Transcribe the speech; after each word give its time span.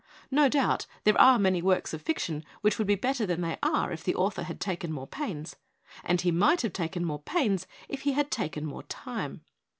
No 0.31 0.49
doubt, 0.49 0.87
there 1.03 1.21
are 1.21 1.37
many 1.37 1.61
works 1.61 1.93
of 1.93 2.01
fiction 2.01 2.43
which 2.61 2.79
would 2.79 2.87
be 2.87 2.95
better 2.95 3.27
than 3.27 3.41
they 3.41 3.59
are 3.61 3.91
if 3.91 4.03
the 4.03 4.15
author 4.15 4.41
had 4.41 4.59
taken 4.59 4.91
more 4.91 5.05
pains 5.05 5.57
and 6.03 6.19
he 6.21 6.31
might 6.31 6.61
have 6.63 6.73
taken 6.73 7.05
more 7.05 7.21
pains 7.21 7.67
if 7.87 8.01
he 8.01 8.13
had 8.13 8.31
taken 8.31 8.65
more 8.65 8.81
time. 8.81 9.41